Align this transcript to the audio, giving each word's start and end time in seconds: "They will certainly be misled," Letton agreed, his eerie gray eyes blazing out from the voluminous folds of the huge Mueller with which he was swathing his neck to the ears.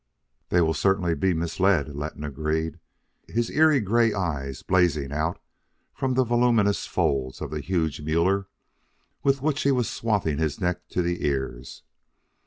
"They 0.49 0.61
will 0.61 0.73
certainly 0.73 1.13
be 1.13 1.31
misled," 1.31 1.93
Letton 1.95 2.23
agreed, 2.23 2.79
his 3.27 3.51
eerie 3.51 3.79
gray 3.81 4.15
eyes 4.15 4.63
blazing 4.63 5.11
out 5.11 5.39
from 5.93 6.15
the 6.15 6.23
voluminous 6.23 6.87
folds 6.87 7.39
of 7.39 7.51
the 7.51 7.61
huge 7.61 8.01
Mueller 8.01 8.47
with 9.21 9.43
which 9.43 9.61
he 9.61 9.71
was 9.71 9.87
swathing 9.87 10.39
his 10.39 10.59
neck 10.59 10.87
to 10.87 11.03
the 11.03 11.23
ears. 11.27 11.83